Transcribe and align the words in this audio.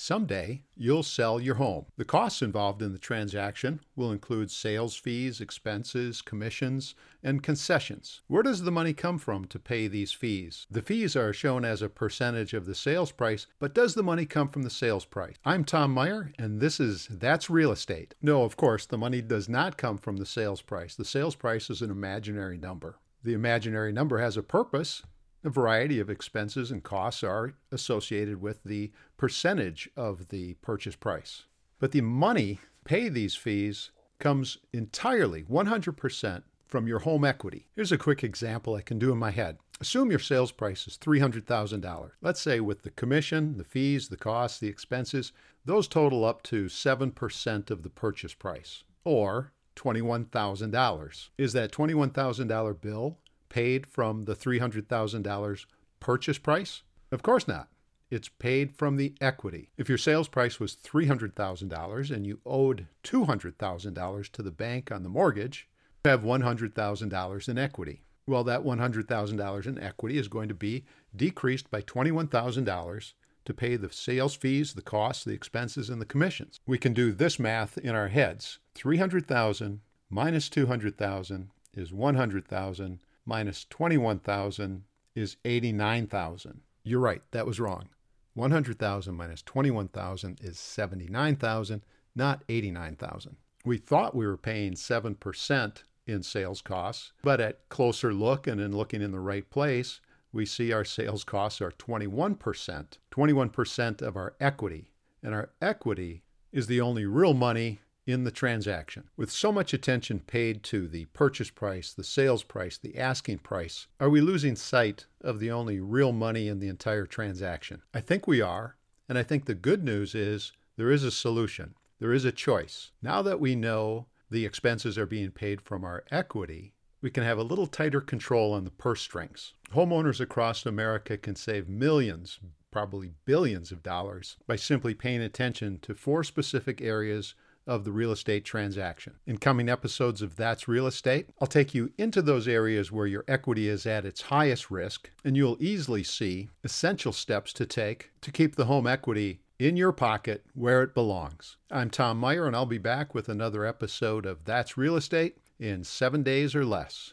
Someday, 0.00 0.62
you'll 0.76 1.02
sell 1.02 1.40
your 1.40 1.56
home. 1.56 1.86
The 1.96 2.04
costs 2.04 2.40
involved 2.40 2.82
in 2.82 2.92
the 2.92 3.00
transaction 3.00 3.80
will 3.96 4.12
include 4.12 4.48
sales 4.48 4.94
fees, 4.94 5.40
expenses, 5.40 6.22
commissions, 6.22 6.94
and 7.22 7.42
concessions. 7.42 8.22
Where 8.28 8.44
does 8.44 8.62
the 8.62 8.70
money 8.70 8.94
come 8.94 9.18
from 9.18 9.46
to 9.46 9.58
pay 9.58 9.88
these 9.88 10.12
fees? 10.12 10.68
The 10.70 10.82
fees 10.82 11.16
are 11.16 11.32
shown 11.32 11.64
as 11.64 11.82
a 11.82 11.88
percentage 11.88 12.54
of 12.54 12.64
the 12.64 12.76
sales 12.76 13.10
price, 13.10 13.48
but 13.58 13.74
does 13.74 13.94
the 13.94 14.04
money 14.04 14.24
come 14.24 14.48
from 14.48 14.62
the 14.62 14.70
sales 14.70 15.04
price? 15.04 15.34
I'm 15.44 15.64
Tom 15.64 15.92
Meyer, 15.92 16.32
and 16.38 16.60
this 16.60 16.78
is 16.78 17.08
That's 17.10 17.50
Real 17.50 17.72
Estate. 17.72 18.14
No, 18.22 18.44
of 18.44 18.56
course, 18.56 18.86
the 18.86 18.98
money 18.98 19.20
does 19.20 19.48
not 19.48 19.76
come 19.76 19.98
from 19.98 20.18
the 20.18 20.26
sales 20.26 20.62
price. 20.62 20.94
The 20.94 21.04
sales 21.04 21.34
price 21.34 21.70
is 21.70 21.82
an 21.82 21.90
imaginary 21.90 22.56
number. 22.56 23.00
The 23.24 23.34
imaginary 23.34 23.92
number 23.92 24.18
has 24.18 24.36
a 24.36 24.44
purpose, 24.44 25.02
a 25.44 25.50
variety 25.50 26.00
of 26.00 26.10
expenses 26.10 26.70
and 26.70 26.82
costs 26.82 27.22
are 27.22 27.54
associated 27.70 28.40
with 28.40 28.62
the 28.64 28.90
percentage 29.16 29.88
of 29.96 30.28
the 30.28 30.54
purchase 30.54 30.96
price. 30.96 31.44
But 31.78 31.92
the 31.92 32.00
money 32.00 32.60
pay 32.84 33.08
these 33.08 33.36
fees 33.36 33.90
comes 34.18 34.58
entirely 34.72 35.44
100% 35.44 36.42
from 36.66 36.86
your 36.86 37.00
home 37.00 37.24
equity. 37.24 37.66
Here's 37.74 37.92
a 37.92 37.98
quick 37.98 38.22
example 38.24 38.74
I 38.74 38.82
can 38.82 38.98
do 38.98 39.12
in 39.12 39.18
my 39.18 39.30
head. 39.30 39.58
Assume 39.80 40.10
your 40.10 40.18
sales 40.18 40.50
price 40.50 40.88
is 40.88 40.98
$300,000. 40.98 42.10
Let's 42.20 42.40
say 42.40 42.58
with 42.60 42.82
the 42.82 42.90
commission, 42.90 43.58
the 43.58 43.64
fees, 43.64 44.08
the 44.08 44.16
costs, 44.16 44.58
the 44.58 44.68
expenses, 44.68 45.32
those 45.64 45.86
total 45.86 46.24
up 46.24 46.42
to 46.44 46.66
7% 46.66 47.70
of 47.70 47.82
the 47.82 47.90
purchase 47.90 48.34
price 48.34 48.82
or 49.04 49.52
$21,000. 49.76 51.28
Is 51.38 51.52
that 51.52 51.72
$21,000 51.72 52.80
bill 52.80 53.18
paid 53.48 53.86
from 53.86 54.24
the 54.24 54.34
$300,000 54.34 55.66
purchase 56.00 56.38
price? 56.38 56.82
Of 57.10 57.22
course 57.22 57.48
not. 57.48 57.68
It's 58.10 58.28
paid 58.28 58.74
from 58.76 58.96
the 58.96 59.14
equity. 59.20 59.70
If 59.76 59.88
your 59.88 59.98
sales 59.98 60.28
price 60.28 60.58
was 60.58 60.76
$300,000 60.76 62.10
and 62.10 62.26
you 62.26 62.40
owed 62.46 62.86
$200,000 63.04 64.32
to 64.32 64.42
the 64.42 64.50
bank 64.50 64.90
on 64.90 65.02
the 65.02 65.08
mortgage, 65.08 65.68
you 66.04 66.10
have 66.10 66.22
$100,000 66.22 67.48
in 67.48 67.58
equity. 67.58 68.02
Well, 68.26 68.44
that 68.44 68.62
$100,000 68.62 69.66
in 69.66 69.78
equity 69.78 70.18
is 70.18 70.28
going 70.28 70.48
to 70.48 70.54
be 70.54 70.84
decreased 71.14 71.70
by 71.70 71.82
$21,000 71.82 73.12
to 73.44 73.54
pay 73.54 73.76
the 73.76 73.90
sales 73.90 74.34
fees, 74.34 74.74
the 74.74 74.82
costs, 74.82 75.24
the 75.24 75.32
expenses, 75.32 75.88
and 75.88 76.00
the 76.00 76.06
commissions. 76.06 76.60
We 76.66 76.78
can 76.78 76.92
do 76.92 77.12
this 77.12 77.38
math 77.38 77.78
in 77.78 77.94
our 77.94 78.08
heads. 78.08 78.58
300,000 78.74 79.80
minus 80.10 80.48
200,000 80.50 81.50
is 81.74 81.92
100,000 81.92 83.00
minus 83.28 83.66
21,000 83.68 84.84
is 85.14 85.36
89,000. 85.44 86.62
You're 86.82 86.98
right, 86.98 87.22
that 87.32 87.46
was 87.46 87.60
wrong. 87.60 87.90
100,000 88.34 89.14
minus 89.14 89.42
21,000 89.42 90.40
is 90.42 90.58
79,000, 90.58 91.82
not 92.16 92.42
89,000. 92.48 93.36
We 93.64 93.76
thought 93.76 94.14
we 94.14 94.26
were 94.26 94.38
paying 94.38 94.72
7% 94.72 95.82
in 96.06 96.22
sales 96.22 96.62
costs, 96.62 97.12
but 97.22 97.40
at 97.40 97.68
closer 97.68 98.14
look 98.14 98.46
and 98.46 98.60
in 98.60 98.74
looking 98.74 99.02
in 99.02 99.12
the 99.12 99.20
right 99.20 99.48
place, 99.50 100.00
we 100.32 100.46
see 100.46 100.72
our 100.72 100.84
sales 100.84 101.24
costs 101.24 101.60
are 101.60 101.72
21%, 101.72 102.98
21% 103.10 104.02
of 104.02 104.16
our 104.16 104.34
equity. 104.40 104.90
And 105.22 105.34
our 105.34 105.50
equity 105.60 106.22
is 106.50 106.66
the 106.66 106.80
only 106.80 107.04
real 107.04 107.34
money 107.34 107.80
in 108.08 108.24
the 108.24 108.30
transaction. 108.30 109.04
With 109.18 109.30
so 109.30 109.52
much 109.52 109.74
attention 109.74 110.20
paid 110.20 110.62
to 110.64 110.88
the 110.88 111.04
purchase 111.12 111.50
price, 111.50 111.92
the 111.92 112.02
sales 112.02 112.42
price, 112.42 112.78
the 112.78 112.96
asking 112.96 113.40
price, 113.40 113.86
are 114.00 114.08
we 114.08 114.22
losing 114.22 114.56
sight 114.56 115.04
of 115.20 115.38
the 115.38 115.50
only 115.50 115.78
real 115.78 116.12
money 116.12 116.48
in 116.48 116.58
the 116.58 116.68
entire 116.68 117.04
transaction? 117.04 117.82
I 117.92 118.00
think 118.00 118.26
we 118.26 118.40
are. 118.40 118.76
And 119.10 119.18
I 119.18 119.22
think 119.22 119.44
the 119.44 119.54
good 119.54 119.84
news 119.84 120.14
is 120.14 120.52
there 120.76 120.90
is 120.90 121.04
a 121.04 121.10
solution, 121.10 121.74
there 122.00 122.14
is 122.14 122.24
a 122.24 122.32
choice. 122.32 122.92
Now 123.02 123.20
that 123.20 123.40
we 123.40 123.54
know 123.54 124.06
the 124.30 124.46
expenses 124.46 124.96
are 124.96 125.06
being 125.06 125.30
paid 125.30 125.60
from 125.60 125.84
our 125.84 126.04
equity, 126.10 126.72
we 127.02 127.10
can 127.10 127.24
have 127.24 127.38
a 127.38 127.42
little 127.42 127.66
tighter 127.66 128.00
control 128.00 128.54
on 128.54 128.64
the 128.64 128.70
purse 128.70 129.02
strings. 129.02 129.52
Homeowners 129.74 130.18
across 130.18 130.64
America 130.64 131.18
can 131.18 131.36
save 131.36 131.68
millions, 131.68 132.40
probably 132.70 133.12
billions 133.26 133.70
of 133.70 133.82
dollars 133.82 134.38
by 134.46 134.56
simply 134.56 134.94
paying 134.94 135.20
attention 135.20 135.78
to 135.80 135.94
four 135.94 136.24
specific 136.24 136.80
areas 136.80 137.34
of 137.68 137.84
the 137.84 137.92
real 137.92 138.10
estate 138.10 138.44
transaction. 138.44 139.14
In 139.26 139.38
coming 139.38 139.68
episodes 139.68 140.22
of 140.22 140.34
That's 140.34 140.66
Real 140.66 140.86
Estate, 140.86 141.28
I'll 141.40 141.46
take 141.46 141.74
you 141.74 141.92
into 141.98 142.22
those 142.22 142.48
areas 142.48 142.90
where 142.90 143.06
your 143.06 143.24
equity 143.28 143.68
is 143.68 143.86
at 143.86 144.06
its 144.06 144.22
highest 144.22 144.70
risk, 144.70 145.10
and 145.22 145.36
you'll 145.36 145.58
easily 145.60 146.02
see 146.02 146.48
essential 146.64 147.12
steps 147.12 147.52
to 147.52 147.66
take 147.66 148.10
to 148.22 148.32
keep 148.32 148.56
the 148.56 148.64
home 148.64 148.86
equity 148.86 149.40
in 149.58 149.76
your 149.76 149.92
pocket 149.92 150.44
where 150.54 150.82
it 150.82 150.94
belongs. 150.94 151.56
I'm 151.70 151.90
Tom 151.90 152.18
Meyer, 152.18 152.46
and 152.46 152.56
I'll 152.56 152.66
be 152.66 152.78
back 152.78 153.14
with 153.14 153.28
another 153.28 153.64
episode 153.64 154.24
of 154.24 154.44
That's 154.44 154.78
Real 154.78 154.96
Estate 154.96 155.36
in 155.60 155.84
seven 155.84 156.22
days 156.22 156.54
or 156.54 156.64
less. 156.64 157.12